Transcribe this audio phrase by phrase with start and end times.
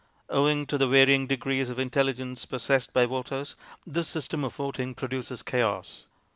[0.31, 3.55] Owing to the varying degrees of intelligence possessed by voters,
[3.85, 6.05] this system of voting produces chaos.